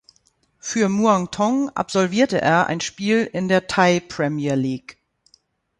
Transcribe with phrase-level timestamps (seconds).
[0.57, 4.97] Für Muangthong absolvierte er ein Spiel in der Thai Premier League.